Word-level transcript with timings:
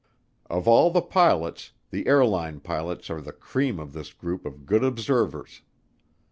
Of 0.49 0.67
all 0.67 0.89
the 0.89 1.03
pilots, 1.03 1.73
the 1.91 2.07
airline 2.07 2.59
pilots 2.59 3.11
are 3.11 3.21
the 3.21 3.31
cream 3.31 3.77
of 3.79 3.93
this 3.93 4.11
group 4.13 4.47
of 4.47 4.65
good 4.65 4.83
observers. 4.83 5.61